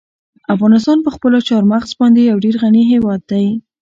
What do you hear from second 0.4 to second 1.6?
افغانستان په خپلو